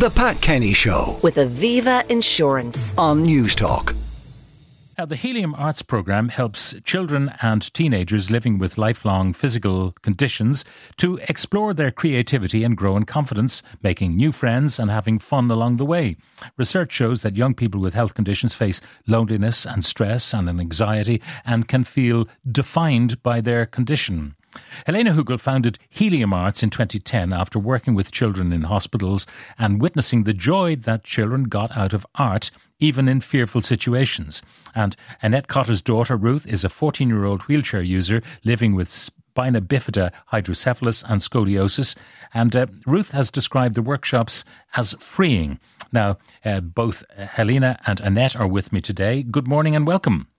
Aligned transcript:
The 0.00 0.08
Pat 0.08 0.40
Kenny 0.40 0.72
Show 0.72 1.18
with 1.22 1.36
Aviva 1.36 2.10
Insurance. 2.10 2.96
on 2.96 3.26
Newstalk. 3.26 3.94
Now, 4.96 5.04
the 5.04 5.14
Helium 5.14 5.54
Arts 5.54 5.82
Programme 5.82 6.30
helps 6.30 6.74
children 6.84 7.34
and 7.42 7.70
teenagers 7.74 8.30
living 8.30 8.56
with 8.56 8.78
lifelong 8.78 9.34
physical 9.34 9.92
conditions 10.00 10.64
to 10.96 11.18
explore 11.28 11.74
their 11.74 11.90
creativity 11.90 12.64
and 12.64 12.78
grow 12.78 12.96
in 12.96 13.04
confidence, 13.04 13.62
making 13.82 14.16
new 14.16 14.32
friends 14.32 14.78
and 14.78 14.90
having 14.90 15.18
fun 15.18 15.50
along 15.50 15.76
the 15.76 15.84
way. 15.84 16.16
Research 16.56 16.92
shows 16.92 17.20
that 17.20 17.36
young 17.36 17.52
people 17.52 17.82
with 17.82 17.92
health 17.92 18.14
conditions 18.14 18.54
face 18.54 18.80
loneliness 19.06 19.66
and 19.66 19.84
stress 19.84 20.32
and 20.32 20.48
anxiety 20.48 21.20
and 21.44 21.68
can 21.68 21.84
feel 21.84 22.26
defined 22.50 23.22
by 23.22 23.42
their 23.42 23.66
condition. 23.66 24.34
Helena 24.86 25.12
Hugel 25.12 25.38
founded 25.38 25.78
Helium 25.88 26.32
Arts 26.32 26.62
in 26.62 26.70
2010 26.70 27.32
after 27.32 27.58
working 27.58 27.94
with 27.94 28.12
children 28.12 28.52
in 28.52 28.62
hospitals 28.62 29.26
and 29.58 29.80
witnessing 29.80 30.24
the 30.24 30.34
joy 30.34 30.76
that 30.76 31.04
children 31.04 31.44
got 31.44 31.76
out 31.76 31.92
of 31.92 32.06
art, 32.16 32.50
even 32.78 33.08
in 33.08 33.20
fearful 33.20 33.62
situations. 33.62 34.42
And 34.74 34.96
Annette 35.22 35.48
Cotter's 35.48 35.82
daughter, 35.82 36.16
Ruth, 36.16 36.46
is 36.46 36.64
a 36.64 36.68
14 36.68 37.08
year 37.08 37.24
old 37.24 37.42
wheelchair 37.42 37.82
user 37.82 38.22
living 38.44 38.74
with 38.74 38.88
spina 38.88 39.60
bifida 39.60 40.10
hydrocephalus 40.26 41.04
and 41.08 41.20
scoliosis. 41.20 41.96
And 42.34 42.54
uh, 42.56 42.66
Ruth 42.86 43.12
has 43.12 43.30
described 43.30 43.74
the 43.74 43.82
workshops 43.82 44.44
as 44.74 44.94
freeing. 44.98 45.60
Now, 45.92 46.18
uh, 46.44 46.60
both 46.60 47.04
Helena 47.16 47.78
and 47.86 48.00
Annette 48.00 48.36
are 48.36 48.46
with 48.46 48.72
me 48.72 48.80
today. 48.80 49.22
Good 49.22 49.48
morning 49.48 49.76
and 49.76 49.86
welcome. 49.86 50.29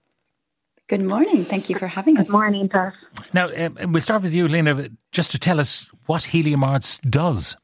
Good 0.92 1.04
morning. 1.04 1.46
Thank 1.46 1.70
you 1.70 1.78
for 1.78 1.88
having 1.88 2.18
us. 2.18 2.26
Good 2.26 2.34
morning, 2.34 2.68
Pat. 2.68 2.92
Now, 3.32 3.46
uh, 3.48 3.70
we'll 3.88 4.02
start 4.02 4.24
with 4.24 4.34
you, 4.34 4.46
Lena, 4.50 4.90
just 5.14 5.32
to 5.32 5.40
tell 5.40 5.58
us 5.58 5.90
what 6.06 6.26
Helium 6.26 6.66
Arts 6.66 7.00
does. 7.00 7.56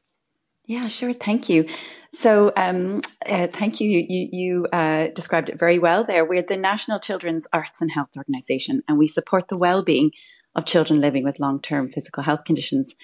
Yeah, 0.64 0.88
sure. 0.88 1.12
Thank 1.12 1.50
you. 1.50 1.66
So, 2.10 2.52
um, 2.56 3.02
uh, 3.28 3.48
thank 3.48 3.82
you. 3.82 3.90
You, 4.08 4.28
you 4.32 4.66
uh, 4.72 5.08
described 5.08 5.50
it 5.50 5.58
very 5.58 5.78
well 5.78 6.04
there. 6.04 6.24
We're 6.24 6.40
the 6.40 6.56
National 6.56 6.98
Children's 6.98 7.46
Arts 7.52 7.82
and 7.82 7.90
Health 7.90 8.16
Organisation, 8.16 8.82
and 8.88 8.96
we 8.96 9.06
support 9.06 9.48
the 9.48 9.58
well-being 9.58 10.12
of 10.54 10.64
children 10.64 10.98
living 10.98 11.22
with 11.22 11.38
long-term 11.38 11.90
physical 11.90 12.22
health 12.22 12.46
conditions. 12.46 12.96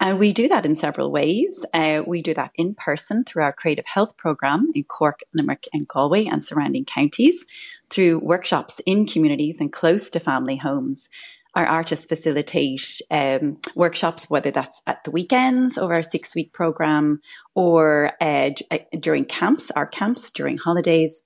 And 0.00 0.18
we 0.18 0.32
do 0.32 0.46
that 0.48 0.64
in 0.64 0.76
several 0.76 1.10
ways. 1.10 1.66
Uh, 1.74 2.02
we 2.06 2.22
do 2.22 2.32
that 2.34 2.52
in 2.54 2.74
person 2.74 3.24
through 3.24 3.42
our 3.42 3.52
creative 3.52 3.86
health 3.86 4.16
program 4.16 4.70
in 4.74 4.84
Cork, 4.84 5.20
Limerick, 5.34 5.66
and 5.72 5.88
Galway 5.88 6.26
and 6.26 6.42
surrounding 6.42 6.84
counties, 6.84 7.44
through 7.90 8.20
workshops 8.20 8.80
in 8.86 9.06
communities 9.06 9.60
and 9.60 9.72
close 9.72 10.08
to 10.10 10.20
family 10.20 10.56
homes. 10.56 11.08
Our 11.54 11.66
artists 11.66 12.06
facilitate 12.06 13.00
um, 13.10 13.58
workshops, 13.74 14.30
whether 14.30 14.52
that's 14.52 14.80
at 14.86 15.02
the 15.02 15.10
weekends 15.10 15.76
of 15.76 15.90
our 15.90 16.02
six 16.02 16.34
week 16.36 16.52
program 16.52 17.20
or 17.56 18.12
uh, 18.20 18.50
d- 18.50 18.98
during 19.00 19.24
camps, 19.24 19.72
our 19.72 19.86
camps 19.86 20.30
during 20.30 20.58
holidays. 20.58 21.24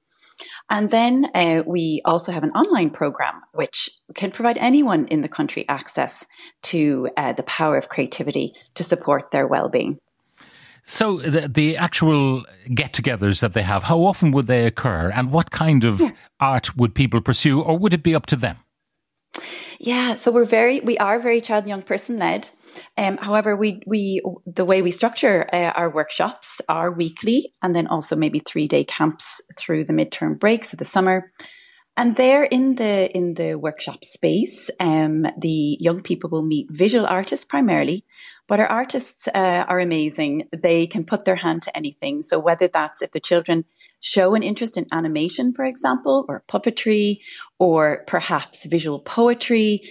And 0.73 0.91
then 0.91 1.27
uh, 1.35 1.63
we 1.67 2.01
also 2.07 2.33
have 2.33 2.43
an 2.43 2.51
online 2.53 2.89
program 2.89 3.43
which 3.53 3.91
can 4.15 4.31
provide 4.31 4.57
anyone 4.57 5.07
in 5.09 5.21
the 5.21 5.29
country 5.29 5.67
access 5.69 6.25
to 6.63 7.11
uh, 7.19 7.35
the 7.35 7.43
power 7.43 7.77
of 7.77 7.91
creativity 7.91 8.51
to 8.75 8.83
support 8.83 9.33
their 9.33 9.47
well-being. 9.47 9.99
So, 10.83 11.19
the, 11.19 11.47
the 11.47 11.77
actual 11.77 12.45
get 12.75 12.95
togethers 12.95 13.41
that 13.41 13.53
they 13.53 13.63
have, 13.63 13.85
how 13.85 13.99
often 13.99 14.33
would 14.33 14.47
they 14.47 14.67
occur 14.67 15.11
and 15.11 15.31
what 15.31 15.51
kind 15.51 15.85
of 15.85 16.01
art 16.41 16.75
would 16.75 16.95
people 16.95 17.21
pursue 17.21 17.61
or 17.61 17.79
would 17.79 17.93
it 17.93 18.03
be 18.03 18.15
up 18.15 18.25
to 18.27 18.37
them? 18.37 18.57
Yeah, 19.85 20.15
so 20.15 20.31
we're 20.31 20.45
very, 20.45 20.79
we 20.79 20.97
are 20.99 21.19
very 21.19 21.41
child 21.41 21.65
and 21.65 21.71
young 21.71 21.83
person 21.83 22.17
led. 22.17 22.49
Um, 22.97 23.17
however, 23.17 23.57
we, 23.57 23.83
we, 23.85 24.23
the 24.47 24.65
way 24.65 24.81
we 24.81 24.93
structure 24.93 25.45
uh, 25.53 25.73
our 25.75 25.91
workshops 25.93 26.61
are 26.69 26.93
weekly 26.93 27.53
and 27.63 27.75
then 27.75 27.89
also 27.89 28.15
maybe 28.15 28.39
three 28.39 28.69
day 28.69 28.85
camps 28.85 29.41
through 29.59 29.83
the 29.83 29.93
midterm 29.93 30.39
breaks 30.39 30.73
of 30.73 30.79
the 30.79 30.85
summer. 30.85 31.33
And 31.97 32.15
there 32.15 32.45
in 32.45 32.77
the, 32.77 33.11
in 33.13 33.35
the 33.35 33.57
workshop 33.57 34.05
space, 34.05 34.71
um, 34.79 35.27
the 35.37 35.77
young 35.81 36.01
people 36.01 36.31
will 36.31 36.47
meet 36.47 36.69
visual 36.71 37.05
artists 37.05 37.45
primarily, 37.45 38.05
but 38.49 38.61
our 38.61 38.67
artists 38.67 39.29
uh, 39.29 39.65
are 39.69 39.81
amazing. 39.81 40.49
They 40.53 40.87
can 40.87 41.05
put 41.05 41.25
their 41.25 41.37
hand 41.37 41.63
to 41.63 41.77
anything. 41.77 42.23
So 42.23 42.39
whether 42.39 42.69
that's 42.69 43.03
if 43.03 43.13
the 43.13 43.21
children 43.21 43.65
show 44.01 44.35
an 44.35 44.43
interest 44.43 44.77
in 44.77 44.87
animation, 44.93 45.55
for 45.55 45.65
example, 45.65 46.25
or 46.29 46.45
puppetry, 46.49 47.19
or 47.59 48.05
perhaps 48.07 48.67
visual 48.67 48.99
poetry, 49.01 49.83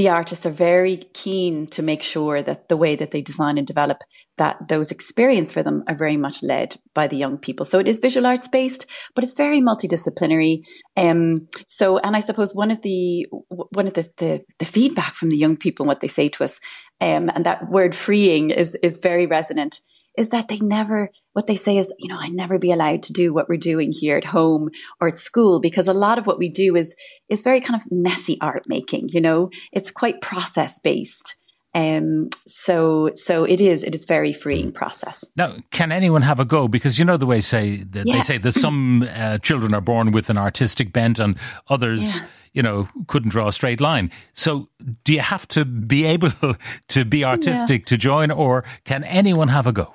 the 0.00 0.08
artists 0.08 0.46
are 0.46 0.50
very 0.50 0.96
keen 1.12 1.66
to 1.66 1.82
make 1.82 2.02
sure 2.02 2.40
that 2.40 2.70
the 2.70 2.76
way 2.78 2.96
that 2.96 3.10
they 3.10 3.20
design 3.20 3.58
and 3.58 3.66
develop 3.66 3.98
that 4.38 4.56
those 4.70 4.90
experience 4.90 5.52
for 5.52 5.62
them 5.62 5.82
are 5.88 5.94
very 5.94 6.16
much 6.16 6.42
led 6.42 6.74
by 6.94 7.06
the 7.06 7.18
young 7.18 7.36
people. 7.36 7.66
So 7.66 7.78
it 7.78 7.86
is 7.86 7.98
visual 7.98 8.26
arts 8.26 8.48
based, 8.48 8.86
but 9.14 9.24
it's 9.24 9.34
very 9.34 9.60
multidisciplinary. 9.60 10.62
Um, 10.96 11.48
so, 11.66 11.98
and 11.98 12.16
I 12.16 12.20
suppose 12.20 12.54
one 12.54 12.70
of 12.70 12.80
the, 12.80 13.26
one 13.50 13.86
of 13.86 13.92
the, 13.92 14.08
the, 14.16 14.42
the 14.58 14.64
feedback 14.64 15.12
from 15.12 15.28
the 15.28 15.36
young 15.36 15.58
people 15.58 15.84
and 15.84 15.88
what 15.88 16.00
they 16.00 16.08
say 16.08 16.30
to 16.30 16.44
us, 16.44 16.60
um, 17.02 17.28
and 17.34 17.44
that 17.44 17.68
word 17.68 17.94
freeing 17.94 18.48
is, 18.48 18.76
is 18.76 19.00
very 19.00 19.26
resonant 19.26 19.82
is 20.18 20.30
that 20.30 20.48
they 20.48 20.58
never, 20.60 21.10
what 21.32 21.46
they 21.46 21.54
say 21.54 21.76
is, 21.76 21.92
you 21.98 22.08
know, 22.08 22.18
I 22.18 22.28
never 22.28 22.58
be 22.58 22.72
allowed 22.72 23.02
to 23.04 23.12
do 23.12 23.32
what 23.32 23.48
we're 23.48 23.56
doing 23.56 23.92
here 23.92 24.16
at 24.16 24.24
home 24.24 24.70
or 25.00 25.08
at 25.08 25.18
school 25.18 25.60
because 25.60 25.88
a 25.88 25.92
lot 25.92 26.18
of 26.18 26.26
what 26.26 26.38
we 26.38 26.48
do 26.48 26.76
is, 26.76 26.94
is 27.28 27.42
very 27.42 27.60
kind 27.60 27.80
of 27.80 27.86
messy 27.90 28.36
art 28.40 28.64
making, 28.66 29.08
you 29.10 29.20
know, 29.20 29.50
it's 29.72 29.90
quite 29.90 30.20
process 30.20 30.78
based. 30.80 31.36
Um, 31.72 32.28
so, 32.48 33.10
so 33.14 33.44
it 33.44 33.60
is, 33.60 33.84
it 33.84 33.94
is 33.94 34.04
very 34.04 34.32
freeing 34.32 34.72
process. 34.72 35.24
Now, 35.36 35.58
can 35.70 35.92
anyone 35.92 36.22
have 36.22 36.40
a 36.40 36.44
go? 36.44 36.66
Because 36.66 36.98
you 36.98 37.04
know 37.04 37.16
the 37.16 37.26
way 37.26 37.40
say 37.40 37.76
that 37.84 38.04
they 38.04 38.20
say 38.22 38.38
that 38.38 38.52
some 38.52 39.02
uh, 39.14 39.38
children 39.38 39.72
are 39.72 39.80
born 39.80 40.10
with 40.10 40.30
an 40.30 40.36
artistic 40.36 40.92
bent 40.92 41.20
and 41.20 41.36
others, 41.68 42.18
Yeah. 42.18 42.26
you 42.54 42.62
know, 42.64 42.88
couldn't 43.06 43.28
draw 43.28 43.46
a 43.46 43.52
straight 43.52 43.80
line. 43.80 44.10
So, 44.32 44.68
do 45.04 45.12
you 45.12 45.20
have 45.20 45.46
to 45.48 45.64
be 45.64 46.04
able 46.06 46.32
to 46.88 47.04
be 47.04 47.24
artistic 47.24 47.86
to 47.86 47.96
join, 47.96 48.32
or 48.32 48.64
can 48.84 49.04
anyone 49.04 49.46
have 49.46 49.68
a 49.68 49.72
go? 49.72 49.94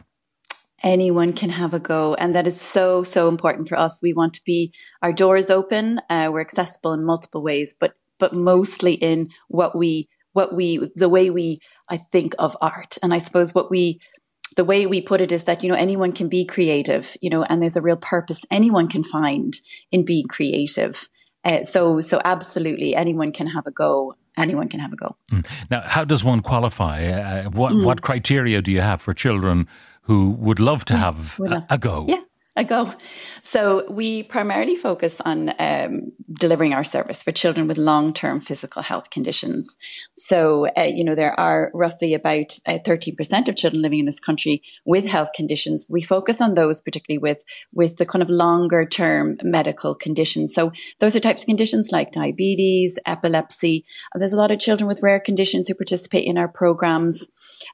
Anyone 0.83 1.33
can 1.33 1.49
have 1.49 1.73
a 1.73 1.79
go. 1.79 2.15
And 2.15 2.33
that 2.33 2.47
is 2.47 2.59
so, 2.59 3.03
so 3.03 3.27
important 3.27 3.67
for 3.69 3.77
us. 3.77 4.01
We 4.01 4.13
want 4.13 4.33
to 4.35 4.41
be, 4.45 4.73
our 5.01 5.13
doors 5.13 5.49
open. 5.49 5.99
Uh, 6.09 6.29
we're 6.31 6.41
accessible 6.41 6.93
in 6.93 7.05
multiple 7.05 7.41
ways, 7.41 7.75
but, 7.79 7.93
but 8.19 8.33
mostly 8.33 8.93
in 8.93 9.29
what 9.47 9.75
we, 9.75 10.09
what 10.33 10.53
we, 10.53 10.91
the 10.95 11.09
way 11.09 11.29
we, 11.29 11.59
I 11.89 11.97
think 11.97 12.35
of 12.37 12.57
art. 12.61 12.97
And 13.01 13.13
I 13.13 13.19
suppose 13.19 13.55
what 13.55 13.71
we, 13.71 13.99
the 14.57 14.65
way 14.65 14.85
we 14.85 15.01
put 15.01 15.21
it 15.21 15.31
is 15.31 15.45
that, 15.45 15.63
you 15.63 15.69
know, 15.69 15.75
anyone 15.75 16.11
can 16.11 16.29
be 16.29 16.45
creative, 16.45 17.15
you 17.21 17.29
know, 17.29 17.43
and 17.43 17.61
there's 17.61 17.77
a 17.77 17.81
real 17.81 17.97
purpose 17.97 18.45
anyone 18.51 18.87
can 18.87 19.03
find 19.03 19.55
in 19.91 20.05
being 20.05 20.27
creative. 20.27 21.09
Uh, 21.43 21.63
so, 21.63 21.99
so 21.99 22.19
absolutely 22.25 22.95
anyone 22.95 23.31
can 23.31 23.47
have 23.47 23.67
a 23.67 23.71
go. 23.71 24.13
Anyone 24.37 24.67
can 24.67 24.79
have 24.81 24.91
a 24.91 24.95
go. 24.97 25.15
Now, 25.69 25.83
how 25.85 26.03
does 26.03 26.23
one 26.23 26.41
qualify? 26.41 27.05
Uh, 27.05 27.49
what 27.51 27.71
Mm. 27.71 27.85
what 27.85 28.01
criteria 28.01 28.61
do 28.61 28.71
you 28.71 28.81
have 28.81 29.01
for 29.01 29.13
children 29.13 29.67
who 30.05 30.31
would 30.31 30.59
love 30.59 30.85
to 30.85 30.95
have 30.95 31.39
a, 31.39 31.65
a 31.69 31.77
go? 31.77 32.05
Yeah, 32.07 32.21
a 32.55 32.63
go. 32.63 32.91
So 33.41 33.89
we 33.91 34.23
primarily 34.23 34.77
focus 34.77 35.19
on 35.21 35.51
um, 35.59 36.13
delivering 36.31 36.73
our 36.73 36.85
service 36.85 37.21
for 37.21 37.31
children 37.31 37.67
with 37.67 37.77
long-term 37.77 38.39
physical 38.39 38.81
health 38.81 39.09
conditions. 39.09 39.75
So, 40.15 40.67
uh, 40.77 40.83
you 40.83 41.03
know, 41.03 41.15
there 41.15 41.37
are 41.37 41.69
roughly 41.73 42.13
about 42.13 42.57
uh, 42.65 42.79
13% 42.85 43.49
of 43.49 43.57
children 43.57 43.81
living 43.81 43.99
in 43.99 44.05
this 44.05 44.21
country 44.21 44.61
with 44.85 45.05
health 45.05 45.29
conditions. 45.35 45.85
We 45.89 46.01
focus 46.01 46.39
on 46.39 46.53
those 46.53 46.81
particularly 46.81 47.19
with, 47.19 47.43
with 47.73 47.97
the 47.97 48.05
kind 48.05 48.23
of 48.23 48.29
longer 48.29 48.85
term 48.85 49.37
medical 49.43 49.93
conditions. 49.93 50.53
So 50.53 50.71
those 50.99 51.15
are 51.15 51.19
types 51.19 51.43
of 51.43 51.47
conditions 51.47 51.89
like 51.91 52.13
diabetes, 52.13 52.97
epilepsy. 53.05 53.85
There's 54.13 54.33
a 54.33 54.37
lot 54.37 54.51
of 54.51 54.59
children 54.59 54.87
with 54.87 55.03
rare 55.03 55.19
conditions 55.19 55.67
who 55.67 55.75
participate 55.75 56.25
in 56.25 56.37
our 56.37 56.47
programs. 56.47 57.27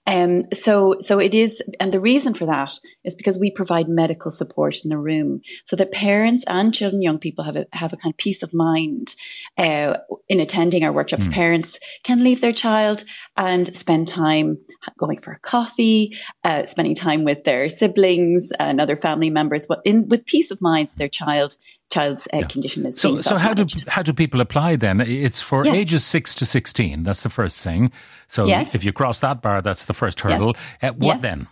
Um, 0.08 0.42
so, 0.54 0.96
so 1.02 1.20
it 1.20 1.36
is, 1.36 1.62
and 1.80 1.92
the 1.92 2.00
reason 2.00 2.34
for 2.34 2.48
that 2.48 2.74
is 3.04 3.16
because 3.16 3.38
we 3.38 3.52
provide 3.52 3.88
medical 3.88 4.32
support 4.32 4.71
in 4.84 4.90
the 4.90 4.98
room 4.98 5.42
so 5.66 5.76
that 5.76 5.92
parents 5.92 6.44
and 6.48 6.74
children, 6.74 7.02
young 7.02 7.20
people 7.20 7.44
have 7.44 7.58
a, 7.58 7.66
have 7.74 7.92
a 7.92 7.98
kind 7.98 8.14
of 8.14 8.18
peace 8.18 8.42
of 8.44 8.54
mind, 8.54 9.16
uh, 9.58 9.98
in 10.30 10.40
attending 10.40 10.84
our 10.84 10.94
workshops. 10.94 11.28
Parents 11.28 11.78
can 12.04 12.24
leave 12.24 12.40
their 12.40 12.54
child 12.54 13.04
and 13.36 13.76
spend 13.76 14.08
time 14.08 14.58
going 14.98 15.18
for 15.18 15.34
a 15.34 15.40
coffee, 15.40 16.16
uh, 16.44 16.66
spending 16.66 16.96
time 16.96 17.24
with 17.26 17.44
their 17.44 17.68
siblings 17.68 18.52
and 18.60 18.80
other 18.80 18.96
family 18.96 19.30
members, 19.30 19.68
but 19.68 19.82
in, 19.84 20.08
with 20.08 20.26
peace 20.26 20.52
of 20.52 20.62
mind, 20.62 20.88
their 20.96 21.10
child, 21.10 21.58
child's 21.90 22.28
uh, 22.32 22.48
condition 22.48 22.86
is 22.86 23.00
So, 23.00 23.18
so 23.18 23.36
how 23.36 23.54
do 23.54 23.66
how 23.88 24.02
do 24.02 24.14
people 24.14 24.40
apply 24.40 24.78
then? 24.78 25.02
It's 25.02 25.42
for 25.42 25.66
Yeah. 25.66 25.74
ages 25.74 26.06
six 26.06 26.34
to 26.36 26.46
sixteen. 26.46 27.04
That's 27.04 27.24
the 27.24 27.30
first 27.30 27.62
thing. 27.64 27.92
So, 28.28 28.46
Yes. 28.46 28.74
if 28.76 28.84
you 28.84 28.94
cross 28.94 29.20
that 29.20 29.42
bar, 29.42 29.62
that's 29.62 29.86
the 29.86 29.94
first 29.94 30.22
hurdle. 30.22 30.56
Uh, 30.82 30.92
what 30.92 31.16
Yes. 31.16 31.22
then? 31.22 31.48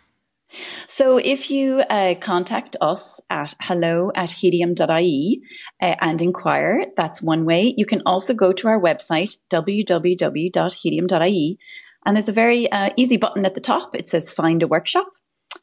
So 0.87 1.17
if 1.17 1.51
you 1.51 1.83
uh, 1.89 2.15
contact 2.19 2.75
us 2.81 3.21
at 3.29 3.55
hello 3.61 4.11
at 4.15 4.31
helium.ie 4.31 5.41
uh, 5.81 5.95
and 6.01 6.21
inquire, 6.21 6.85
that's 6.95 7.21
one 7.21 7.45
way. 7.45 7.73
You 7.77 7.85
can 7.85 8.01
also 8.05 8.33
go 8.33 8.51
to 8.53 8.67
our 8.67 8.79
website, 8.79 9.37
www.helium.ie, 9.49 11.59
and 12.05 12.15
there's 12.15 12.29
a 12.29 12.33
very 12.33 12.71
uh, 12.71 12.91
easy 12.95 13.17
button 13.17 13.45
at 13.45 13.55
the 13.55 13.61
top. 13.61 13.95
It 13.95 14.07
says 14.07 14.31
find 14.31 14.63
a 14.63 14.67
workshop. 14.67 15.07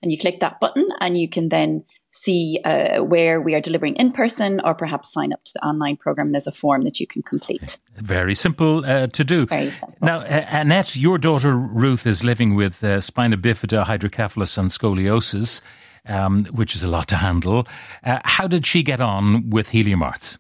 And 0.03 0.13
you 0.13 0.19
click 0.19 0.41
that 0.41 0.61
button 0.61 0.87
and 1.01 1.19
you 1.19 1.27
can 1.29 1.49
then 1.49 1.85
see 2.09 2.59
uh, 2.65 3.03
where 3.03 3.41
we 3.41 3.55
are 3.55 3.61
delivering 3.61 3.97
in 3.97 4.13
person 4.13 4.61
or 4.65 4.75
perhaps 4.75 5.13
sign 5.13 5.33
up 5.33 5.43
to 5.45 5.53
the 5.55 5.65
online 5.65 5.97
program. 5.97 6.33
There's 6.33 6.47
a 6.47 6.53
form 6.53 6.83
that 6.83 7.01
you 7.01 7.07
can 7.07 7.23
complete. 7.23 7.79
Very 7.97 8.35
simple 8.35 8.85
uh, 8.85 9.09
to 9.09 9.25
do. 9.25 9.47
Very 9.47 9.71
simple. 9.71 9.99
Now, 10.03 10.21
uh, 10.21 10.47
Annette, 10.49 10.97
your 10.97 11.19
daughter 11.19 11.57
Ruth 11.57 12.07
is 12.07 12.25
living 12.25 12.55
with 12.55 12.83
uh, 12.83 13.01
spina 13.01 13.37
bifida, 13.37 13.85
hydrocephalus, 13.85 14.57
and 14.59 14.71
scoliosis, 14.71 15.61
um, 16.07 16.45
which 16.47 16.75
is 16.75 16.83
a 16.83 16.89
lot 16.89 17.09
to 17.09 17.17
handle. 17.17 17.67
Uh, 18.05 18.21
how 18.25 18.47
did 18.47 18.67
she 18.67 18.83
get 18.83 19.01
on 19.01 19.51
with 19.51 19.71
Helium 19.71 20.03
Arts? 20.03 20.39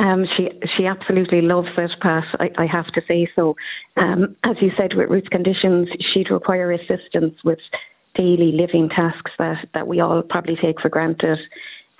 Um, 0.00 0.24
she 0.36 0.48
she 0.76 0.86
absolutely 0.86 1.40
loves 1.40 1.68
it, 1.78 1.90
Pat. 2.00 2.24
I, 2.40 2.50
I 2.58 2.66
have 2.66 2.86
to 2.94 3.02
say 3.06 3.28
so. 3.36 3.54
Um, 3.96 4.36
as 4.42 4.56
you 4.60 4.70
said, 4.76 4.94
with 4.94 5.08
Ruth's 5.08 5.28
conditions, 5.28 5.88
she'd 6.12 6.30
require 6.30 6.72
assistance 6.72 7.36
with 7.44 7.60
daily 8.14 8.52
living 8.52 8.88
tasks 8.88 9.32
that, 9.38 9.66
that 9.74 9.86
we 9.86 10.00
all 10.00 10.22
probably 10.22 10.56
take 10.60 10.80
for 10.80 10.88
granted. 10.88 11.38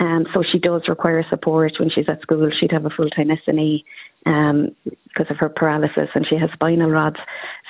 Um, 0.01 0.27
so 0.35 0.43
she 0.51 0.59
does 0.59 0.83
require 0.89 1.25
support 1.31 1.73
when 1.79 1.91
she's 1.95 2.09
at 2.09 2.21
school. 2.23 2.51
She'd 2.59 2.73
have 2.73 2.85
a 2.85 2.91
full 2.91 3.11
time 3.11 3.29
SNA 3.29 3.85
um, 4.27 4.75
because 4.85 5.27
of 5.31 5.37
her 5.39 5.49
paralysis, 5.49 6.09
and 6.15 6.27
she 6.29 6.37
has 6.37 6.51
spinal 6.53 6.91
rods. 6.91 7.17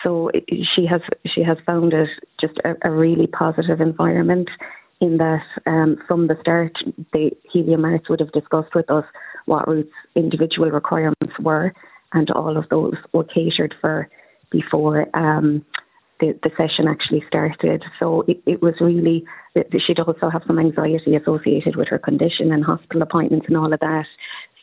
So 0.03 0.31
she 0.49 0.87
has 0.87 1.03
she 1.35 1.43
has 1.43 1.59
found 1.67 1.93
it 1.93 2.09
just 2.41 2.55
a, 2.65 2.89
a 2.89 2.91
really 2.91 3.27
positive 3.27 3.81
environment. 3.81 4.49
In 5.01 5.19
that, 5.19 5.43
um, 5.67 5.99
from 6.07 6.29
the 6.29 6.37
start, 6.41 6.73
the 7.13 7.33
Helium 7.53 7.85
Arts 7.85 8.09
would 8.09 8.21
have 8.21 8.33
discussed 8.33 8.75
with 8.75 8.91
us 8.91 9.05
what 9.45 9.69
Ruth's 9.69 9.91
individual 10.15 10.71
requirements 10.71 11.35
were, 11.41 11.75
and 12.15 12.31
all 12.31 12.57
of 12.57 12.69
those 12.71 12.95
were 13.13 13.25
catered 13.25 13.75
for 13.81 14.09
before 14.51 15.07
um, 15.15 15.67
the, 16.21 16.39
the 16.43 16.51
session 16.57 16.89
actually 16.89 17.25
started. 17.27 17.83
So 17.99 18.23
it, 18.29 18.43
it 18.47 18.63
was 18.63 18.75
really, 18.81 19.25
she'd 19.87 19.99
also 19.99 20.31
have 20.31 20.43
some 20.47 20.59
anxiety 20.59 21.17
associated 21.17 21.77
with 21.77 21.89
her 21.89 21.99
condition 21.99 22.53
and 22.53 22.65
hospital 22.65 23.03
appointments 23.03 23.47
and 23.49 23.57
all 23.57 23.73
of 23.73 23.81
that. 23.81 24.07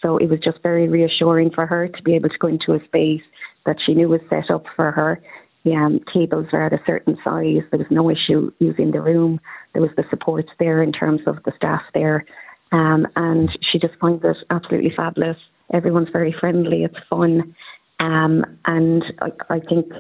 So 0.01 0.18
it 0.18 0.30
was 0.30 0.39
just 0.39 0.63
very 0.63 0.88
reassuring 0.88 1.51
for 1.51 1.65
her 1.65 1.88
to 1.88 2.03
be 2.03 2.15
able 2.15 2.30
to 2.30 2.38
go 2.39 2.48
into 2.48 2.74
a 2.74 2.83
space 2.86 3.21
that 3.65 3.77
she 3.86 3.94
knew 3.94 4.09
was 4.09 4.21
set 4.30 4.50
up 4.50 4.65
for 4.75 4.92
her. 4.92 5.21
The 5.63 5.75
um, 5.75 6.00
tables 6.12 6.48
were 6.51 6.63
at 6.63 6.74
a 6.74 6.81
certain 6.88 7.18
size. 7.24 7.62
There 7.69 7.77
was 7.77 7.88
no 7.92 8.09
issue 8.09 8.51
using 8.59 8.92
the 8.92 9.01
room. 9.01 9.39
There 9.74 9.81
was 9.81 9.92
the 9.95 10.06
support 10.09 10.45
there 10.57 10.81
in 10.81 10.92
terms 10.92 11.21
of 11.27 11.38
the 11.45 11.51
staff 11.56 11.83
there. 11.94 12.25
Um, 12.71 13.06
and 13.15 13.50
she 13.71 13.77
just 13.77 13.94
finds 14.00 14.24
it 14.24 14.38
absolutely 14.50 14.94
fabulous. 14.95 15.38
Everyone's 15.71 16.09
very 16.12 16.33
friendly. 16.39 16.83
It's 16.83 16.95
fun. 17.09 17.56
Um, 18.00 18.44
and 18.65 19.04
I, 19.21 19.56
I 19.56 19.59
think 19.59 19.92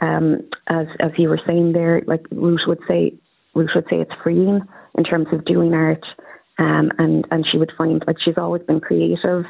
um, 0.00 0.48
as 0.66 0.86
as 1.00 1.12
you 1.18 1.28
were 1.28 1.40
saying 1.46 1.72
there, 1.72 2.02
like 2.06 2.26
Ruth 2.30 2.60
would 2.66 2.80
say, 2.88 3.14
Ruth 3.54 3.70
would 3.74 3.84
say 3.84 3.96
it's 4.00 4.22
freeing 4.22 4.60
in 4.96 5.04
terms 5.04 5.28
of 5.32 5.44
doing 5.44 5.74
art, 5.74 6.04
um, 6.58 6.90
and 6.98 7.26
and 7.30 7.46
she 7.50 7.58
would 7.58 7.72
find 7.76 8.02
like 8.06 8.16
she's 8.24 8.38
always 8.38 8.62
been 8.62 8.80
creative, 8.80 9.44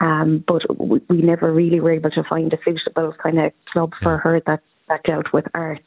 um, 0.00 0.44
but 0.46 0.62
we, 0.78 1.00
we 1.08 1.22
never 1.22 1.52
really 1.52 1.80
were 1.80 1.92
able 1.92 2.10
to 2.10 2.24
find 2.28 2.52
a 2.52 2.58
suitable 2.64 3.14
kind 3.22 3.38
of 3.38 3.52
club 3.72 3.92
for 4.02 4.14
yeah. 4.14 4.18
her 4.18 4.42
that 4.46 4.60
that 4.88 5.02
dealt 5.04 5.32
with 5.32 5.44
arts. 5.54 5.82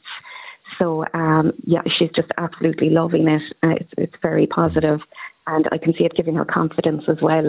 So 0.78 1.04
um, 1.12 1.52
yeah, 1.64 1.82
she's 1.98 2.10
just 2.14 2.30
absolutely 2.38 2.90
loving 2.90 3.26
it. 3.28 3.42
Uh, 3.62 3.74
it's, 3.80 3.92
it's 3.98 4.16
very 4.22 4.46
positive, 4.46 5.00
and 5.46 5.68
I 5.72 5.78
can 5.78 5.94
see 5.94 6.04
it 6.04 6.14
giving 6.16 6.36
her 6.36 6.44
confidence 6.44 7.04
as 7.08 7.20
well 7.20 7.48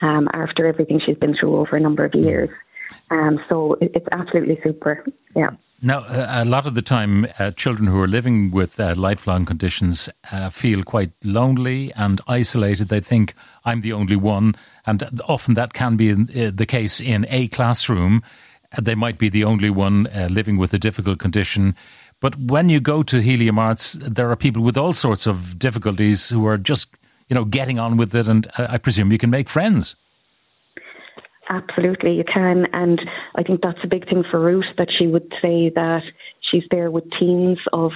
um, 0.00 0.28
after 0.32 0.66
everything 0.66 1.00
she's 1.04 1.18
been 1.18 1.36
through 1.38 1.56
over 1.56 1.76
a 1.76 1.80
number 1.80 2.04
of 2.04 2.14
years. 2.14 2.48
Um, 3.10 3.38
so 3.48 3.74
it, 3.74 3.92
it's 3.94 4.08
absolutely 4.10 4.58
super. 4.62 5.04
Yeah. 5.36 5.50
Now, 5.84 6.06
a 6.08 6.44
lot 6.44 6.64
of 6.64 6.76
the 6.76 6.82
time, 6.82 7.26
uh, 7.40 7.50
children 7.50 7.88
who 7.88 8.00
are 8.00 8.06
living 8.06 8.52
with 8.52 8.78
uh, 8.78 8.94
lifelong 8.96 9.44
conditions 9.44 10.08
uh, 10.30 10.48
feel 10.48 10.84
quite 10.84 11.10
lonely 11.24 11.92
and 11.94 12.20
isolated. 12.28 12.86
They 12.86 13.00
think, 13.00 13.34
I'm 13.64 13.80
the 13.80 13.92
only 13.92 14.14
one. 14.14 14.54
And 14.86 15.20
often 15.26 15.54
that 15.54 15.72
can 15.72 15.96
be 15.96 16.12
uh, 16.12 16.52
the 16.54 16.66
case 16.66 17.00
in 17.00 17.26
a 17.28 17.48
classroom. 17.48 18.22
They 18.80 18.94
might 18.94 19.18
be 19.18 19.28
the 19.28 19.42
only 19.42 19.70
one 19.70 20.06
uh, 20.06 20.28
living 20.30 20.56
with 20.56 20.72
a 20.72 20.78
difficult 20.78 21.18
condition. 21.18 21.74
But 22.20 22.38
when 22.38 22.68
you 22.68 22.78
go 22.78 23.02
to 23.02 23.20
Helium 23.20 23.58
Arts, 23.58 23.94
there 23.94 24.30
are 24.30 24.36
people 24.36 24.62
with 24.62 24.76
all 24.76 24.92
sorts 24.92 25.26
of 25.26 25.58
difficulties 25.58 26.28
who 26.28 26.46
are 26.46 26.58
just, 26.58 26.90
you 27.28 27.34
know, 27.34 27.44
getting 27.44 27.80
on 27.80 27.96
with 27.96 28.14
it. 28.14 28.28
And 28.28 28.46
uh, 28.56 28.68
I 28.68 28.78
presume 28.78 29.10
you 29.10 29.18
can 29.18 29.30
make 29.30 29.48
friends. 29.48 29.96
Absolutely, 31.48 32.12
you 32.14 32.24
can. 32.24 32.66
And 32.72 33.00
I 33.34 33.42
think 33.42 33.60
that's 33.62 33.78
a 33.82 33.88
big 33.88 34.08
thing 34.08 34.24
for 34.30 34.40
Ruth 34.40 34.64
that 34.78 34.88
she 34.96 35.06
would 35.06 35.28
say 35.42 35.70
that 35.74 36.02
she's 36.50 36.62
there 36.70 36.90
with 36.90 37.04
teens 37.18 37.58
of 37.72 37.90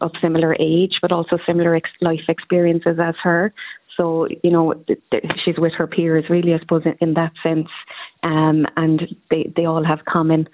of 0.00 0.10
similar 0.20 0.54
age, 0.60 0.92
but 1.00 1.12
also 1.12 1.38
similar 1.46 1.74
ex- 1.74 1.90
life 2.00 2.28
experiences 2.28 2.98
as 3.02 3.14
her. 3.22 3.52
So, 3.96 4.28
you 4.42 4.50
know, 4.50 4.74
th- 4.86 5.00
th- 5.10 5.24
she's 5.44 5.58
with 5.58 5.72
her 5.78 5.86
peers, 5.86 6.24
really, 6.30 6.54
I 6.54 6.58
suppose, 6.58 6.82
in, 6.84 6.94
in 7.00 7.14
that 7.14 7.32
sense. 7.42 7.68
Um, 8.22 8.66
and 8.76 9.02
they, 9.30 9.52
they 9.56 9.64
all 9.64 9.84
have 9.84 10.04
common 10.10 10.48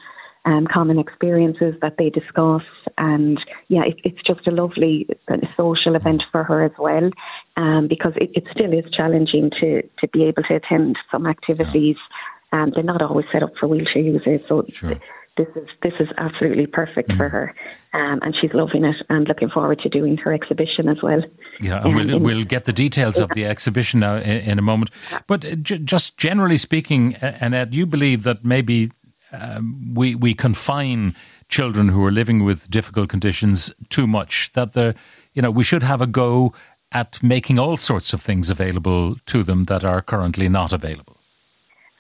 um, 0.46 0.66
common 0.72 0.99
experiences 1.00 1.75
that 1.82 1.96
they 1.99 2.08
discuss. 2.08 2.62
And 2.96 3.38
yeah, 3.69 3.82
it, 3.84 3.96
it's 4.04 4.22
just 4.25 4.46
a 4.46 4.52
lovely 4.52 5.06
uh, 5.28 5.38
social 5.56 5.96
event 5.96 6.22
for 6.31 6.44
her 6.44 6.64
as 6.64 6.72
well, 6.78 7.10
um, 7.56 7.88
because 7.88 8.12
it, 8.16 8.31
it, 8.34 8.44
still 8.52 8.72
is 8.72 8.84
challenging 8.96 9.50
to, 9.60 9.82
to 9.82 10.08
be 10.12 10.25
able 10.25 10.44
to 10.44 10.54
attend 10.54 10.96
some 11.10 11.26
activities. 11.26 11.96
Yeah 11.96 12.25
um, 12.56 12.73
they're 12.75 12.82
not 12.82 13.03
always 13.03 13.26
set 13.32 13.43
up 13.43 13.53
for 13.58 13.67
wheelchair 13.69 14.03
users. 14.03 14.47
So 14.47 14.64
sure. 14.69 14.91
th- 14.91 15.03
this 15.37 15.49
is 15.55 15.69
this 15.82 15.93
is 16.00 16.08
absolutely 16.17 16.67
perfect 16.67 17.11
mm. 17.11 17.17
for 17.17 17.29
her, 17.29 17.55
um, 17.93 18.20
and 18.23 18.35
she's 18.41 18.55
loving 18.55 18.85
it 18.85 18.97
and 19.11 19.29
looking 19.29 19.50
forward 19.50 19.79
to 19.81 19.88
doing 19.88 20.17
her 20.19 20.32
exhibition 20.32 20.88
as 20.88 21.03
well. 21.03 21.23
Yeah, 21.61 21.76
and 21.79 21.87
um, 21.87 21.94
we'll, 21.94 22.11
in, 22.14 22.23
we'll 22.23 22.44
get 22.44 22.64
the 22.64 22.73
details 22.73 23.19
yeah. 23.19 23.25
of 23.25 23.31
the 23.31 23.44
exhibition 23.44 24.00
now 24.00 24.17
in, 24.17 24.41
in 24.50 24.58
a 24.58 24.62
moment. 24.62 24.91
But 25.26 25.44
uh, 25.44 25.56
j- 25.56 25.79
just 25.79 26.17
generally 26.17 26.56
speaking, 26.56 27.17
Annette, 27.20 27.75
you 27.75 27.87
believe 27.87 28.23
that 28.23 28.44
maybe 28.44 28.91
um, 29.32 29.94
we 29.94 30.14
we 30.14 30.32
confine 30.35 31.14
children 31.49 31.88
who 31.88 32.05
are 32.05 32.12
living 32.12 32.43
with 32.44 32.70
difficult 32.70 33.11
conditions 33.11 33.73
too 33.91 34.06
much? 34.06 34.52
That 34.52 34.73
the 34.73 34.94
you 35.35 35.43
know 35.43 35.50
we 35.50 35.64
should 35.64 35.82
have 35.82 36.00
a 36.00 36.06
go 36.06 36.55
at 36.93 37.23
making 37.23 37.59
all 37.59 37.76
sorts 37.76 38.14
of 38.14 38.23
things 38.23 38.49
available 38.49 39.17
to 39.26 39.43
them 39.43 39.64
that 39.64 39.85
are 39.85 40.00
currently 40.00 40.49
not 40.49 40.73
available. 40.73 41.15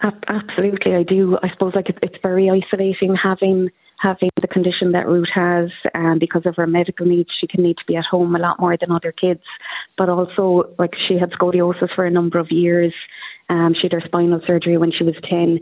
Absolutely, 0.02 0.94
I 0.94 1.02
do. 1.02 1.38
I 1.42 1.48
suppose 1.52 1.74
like 1.74 1.88
it's, 1.88 2.16
very 2.22 2.50
isolating 2.50 3.14
having 3.14 3.70
having 3.98 4.28
the 4.38 4.46
condition 4.46 4.92
that 4.92 5.06
Ruth 5.06 5.28
has, 5.34 5.70
and 5.94 6.06
um, 6.12 6.18
because 6.18 6.42
of 6.44 6.56
her 6.56 6.66
medical 6.66 7.06
needs, 7.06 7.30
she 7.40 7.46
can 7.46 7.62
need 7.62 7.78
to 7.78 7.84
be 7.86 7.96
at 7.96 8.04
home 8.04 8.36
a 8.36 8.38
lot 8.38 8.60
more 8.60 8.76
than 8.78 8.92
other 8.92 9.10
kids. 9.10 9.40
But 9.96 10.10
also, 10.10 10.74
like 10.78 10.92
she 11.08 11.18
had 11.18 11.30
scoliosis 11.30 11.94
for 11.94 12.04
a 12.04 12.10
number 12.10 12.38
of 12.38 12.50
years. 12.50 12.92
Um, 13.48 13.74
she 13.74 13.84
had 13.84 13.92
her 13.92 14.02
spinal 14.04 14.42
surgery 14.46 14.76
when 14.76 14.92
she 14.92 15.04
was 15.04 15.14
ten. 15.28 15.60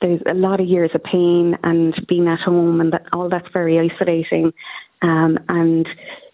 There's 0.00 0.22
a 0.26 0.34
lot 0.34 0.60
of 0.60 0.66
years 0.66 0.90
of 0.94 1.02
pain 1.04 1.58
and 1.62 1.94
being 2.08 2.28
at 2.28 2.38
home, 2.40 2.80
and 2.80 2.92
that, 2.94 3.06
all 3.12 3.28
that's 3.28 3.48
very 3.52 3.78
isolating. 3.78 4.54
Um, 5.02 5.38
and 5.48 5.86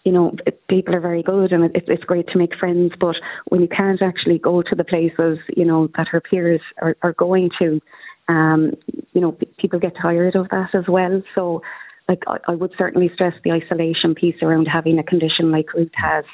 you 0.03 0.11
know, 0.11 0.35
people 0.67 0.95
are 0.95 0.99
very 0.99 1.23
good 1.23 1.51
and 1.51 1.63
it, 1.63 1.85
it's 1.87 2.03
great 2.03 2.27
to 2.27 2.37
make 2.37 2.55
friends, 2.57 2.91
but 2.99 3.15
when 3.47 3.61
you 3.61 3.67
can't 3.67 4.01
actually 4.01 4.37
go 4.37 4.61
to 4.61 4.75
the 4.75 4.83
places, 4.83 5.39
you 5.55 5.65
know, 5.65 5.89
that 5.95 6.07
her 6.09 6.19
peers 6.19 6.61
are, 6.81 6.97
are 7.01 7.13
going 7.13 7.49
to, 7.59 7.81
um, 8.27 8.73
you 9.13 9.21
know, 9.21 9.31
p- 9.31 9.47
people 9.57 9.79
get 9.79 9.93
tired 10.01 10.35
of 10.35 10.49
that 10.49 10.75
as 10.75 10.83
well. 10.87 11.21
So, 11.35 11.61
like, 12.09 12.23
I, 12.27 12.37
I 12.49 12.55
would 12.55 12.71
certainly 12.77 13.11
stress 13.13 13.33
the 13.43 13.51
isolation 13.51 14.13
piece 14.13 14.35
around 14.41 14.65
having 14.65 14.99
a 14.99 15.03
condition 15.03 15.51
like 15.51 15.73
Ruth 15.73 15.91
has. 15.93 16.25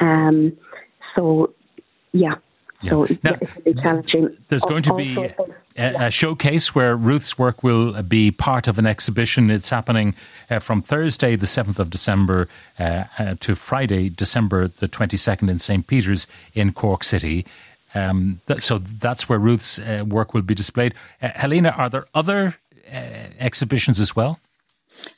Um, 0.00 0.56
so, 1.14 1.52
yeah, 2.12 2.36
yeah. 2.82 2.90
So 2.90 3.06
now, 3.22 4.02
There's 4.48 4.64
going 4.64 4.82
to 4.82 4.94
be 4.94 5.16
a, 5.76 6.06
a, 6.06 6.10
showcase 6.10 6.74
where 6.74 6.96
Ruth's 6.96 7.38
work 7.38 7.62
will 7.62 8.02
be 8.02 8.30
part 8.30 8.68
of 8.68 8.78
an 8.78 8.86
exhibition. 8.86 9.50
It's 9.50 9.70
happening 9.70 10.14
uh, 10.50 10.58
from 10.58 10.82
Thursday, 10.82 11.36
the 11.36 11.46
7th 11.46 11.78
of 11.78 11.90
December, 11.90 12.48
uh, 12.78 13.04
uh, 13.18 13.34
to 13.40 13.54
Friday, 13.54 14.08
December 14.08 14.68
the 14.68 14.88
22nd 14.88 15.50
in 15.50 15.58
St. 15.58 15.86
Peter's 15.86 16.26
in 16.52 16.72
Cork 16.72 17.04
City. 17.04 17.46
Um, 17.94 18.40
th- 18.46 18.62
so 18.62 18.78
that's 18.78 19.28
where 19.28 19.38
Ruth's 19.38 19.78
uh, 19.78 20.04
work 20.06 20.34
will 20.34 20.42
be 20.42 20.54
displayed. 20.54 20.94
Uh, 21.22 21.30
Helena, 21.34 21.70
are 21.70 21.88
there 21.88 22.06
other 22.14 22.56
uh, 22.86 23.30
exhibitions 23.38 24.00
as 24.00 24.14
well? 24.14 24.40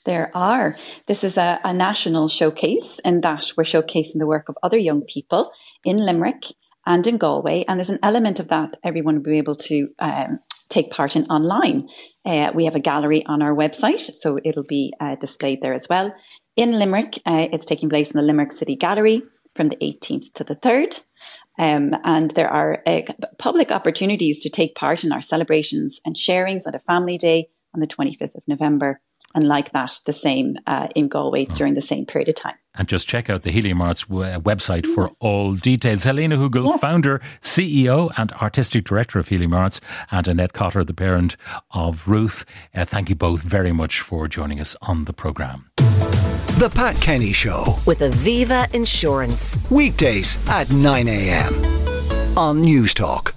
There 0.05 0.31
are. 0.35 0.77
This 1.07 1.25
is 1.25 1.37
a, 1.37 1.61
a 1.65 1.73
national 1.73 2.29
showcase 2.29 3.01
in 3.05 3.21
that 3.23 3.53
we're 3.57 3.65
showcasing 3.65 4.19
the 4.19 4.27
work 4.27 4.49
of 4.49 4.57
other 4.63 4.79
young 4.79 5.03
people 5.03 5.53
in 5.85 5.99
Limerick 5.99 6.45
and 6.87 7.07
in 7.07 7.19
Galway. 7.19 7.65
And 7.69 7.79
there's 7.79 7.91
an 7.91 7.99
element 8.03 8.41
of 8.41 8.49
that 8.49 8.77
everyone 8.83 9.17
will 9.17 9.23
be 9.23 9.39
able 9.39 9.55
to 9.55 9.89
um, 9.99 10.39
take 10.69 10.91
part 10.91 11.17
in 11.17 11.25
online. 11.25 11.89
Uh, 12.25 12.53
we 12.55 12.65
have 12.65 12.75
a 12.75 12.81
gallery 12.81 13.25
on 13.27 13.43
our 13.43 13.55
website, 13.55 14.01
so 14.01 14.39
it'll 14.45 14.65
be 14.65 14.93
uh, 15.01 15.17
displayed 15.17 15.63
there 15.63 15.75
as 15.75 15.89
well. 15.89 16.15
In 16.57 16.79
Limerick, 16.79 17.19
uh, 17.27 17.49
it's 17.53 17.67
taking 17.67 17.89
place 17.89 18.11
in 18.11 18.17
the 18.17 18.23
Limerick 18.23 18.53
City 18.53 18.77
Gallery 18.77 19.23
from 19.55 19.69
the 19.69 19.77
18th 19.77 20.33
to 20.35 20.45
the 20.45 20.57
3rd. 20.57 21.05
Um, 21.59 21.95
and 22.05 22.31
there 22.33 22.51
are 22.51 22.83
uh, 22.87 23.03
public 23.39 23.71
opportunities 23.71 24.43
to 24.43 24.51
take 24.51 24.75
part 24.75 25.05
in 25.05 25.13
our 25.13 25.23
celebrations 25.23 26.01
and 26.05 26.15
sharings 26.15 26.67
at 26.67 26.75
a 26.75 26.81
family 26.81 27.17
day 27.17 27.49
on 27.75 27.81
the 27.81 27.87
25th 27.87 28.35
of 28.35 28.43
November 28.47 29.01
and 29.37 29.47
like 29.47 29.71
that, 29.73 30.01
the 30.07 30.13
same 30.13 30.57
uh, 30.67 30.89
in 30.97 31.09
Galway 31.09 31.47
oh. 31.49 31.55
during 31.55 31.75
the 31.75 31.83
same 31.83 32.07
period 32.07 32.29
of 32.29 32.35
time. 32.35 32.55
And 32.75 32.89
just 32.89 33.07
check 33.07 33.31
out 33.31 33.43
the 33.43 33.51
Helium 33.51 33.81
Arts 33.81 34.03
w- 34.05 34.39
website 34.41 34.87
for 34.95 35.11
all 35.21 35.55
details. 35.55 36.05
Helena 36.05 36.37
Hugel, 36.37 36.65
yes. 36.65 36.81
founder, 36.81 37.21
CEO, 37.41 38.13
and 38.17 38.33
artistic 38.33 38.85
director 38.85 39.19
of 39.19 39.29
Helium 39.29 39.55
Arts, 39.55 39.81
and 40.11 40.27
Annette 40.27 40.53
Cotter, 40.53 40.85
the 40.85 40.95
parent 40.95 41.37
of 41.71 42.09
Ruth. 42.09 42.45
Uh, 42.75 42.85
thank 42.85 43.09
you 43.09 43.15
both 43.15 43.43
very 43.43 43.73
much 43.73 44.01
for 44.01 44.27
joining 44.27 44.59
us 44.59 44.77
on 44.83 45.05
the 45.05 45.13
programme. 45.13 45.71
The 45.77 46.73
Pat 46.75 46.97
Kenny 46.97 47.33
Show 47.33 47.79
with 47.87 48.01
Aviva 48.01 48.75
Insurance. 48.75 49.59
Weekdays 49.71 50.39
at 50.49 50.71
9 50.71 51.09
a.m. 51.09 51.55
on 52.37 52.63
Newstalk. 52.63 53.36